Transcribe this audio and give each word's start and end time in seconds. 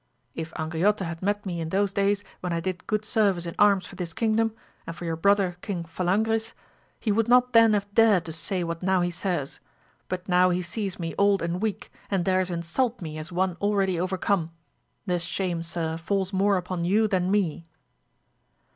If 0.33 0.51
Angriote 0.55 1.05
had 1.05 1.21
met 1.21 1.45
me 1.45 1.61
in 1.61 1.69
those 1.69 1.93
days 1.93 2.23
when 2.39 2.51
I 2.51 2.59
did 2.59 2.87
good 2.87 3.05
service 3.05 3.45
in 3.45 3.53
arms 3.59 3.85
for 3.85 3.95
this 3.95 4.15
kingdom, 4.15 4.55
and 4.87 4.95
for 4.95 5.05
your 5.05 5.15
brother 5.15 5.57
King 5.61 5.83
Falangris, 5.83 6.53
he 6.99 7.11
would 7.11 7.27
not 7.27 7.53
then 7.53 7.73
have 7.73 7.85
dared 7.93 8.25
to 8.25 8.31
say 8.31 8.63
what 8.63 8.81
now 8.81 9.01
he 9.01 9.11
says, 9.11 9.59
but 10.09 10.27
now 10.27 10.49
he 10.49 10.63
sees 10.63 10.97
me 10.97 11.13
old 11.19 11.43
and 11.43 11.61
weak, 11.61 11.91
and 12.09 12.25
dares 12.25 12.49
insult 12.49 12.99
me 12.99 13.19
as 13.19 13.31
one 13.31 13.57
already 13.61 13.99
overcome; 13.99 14.49
this 15.05 15.21
shame 15.21 15.61
sir 15.61 15.97
falls 15.97 16.33
more 16.33 16.57
upon 16.57 16.83
you 16.83 17.07
than 17.07 17.29
me. 17.29 17.67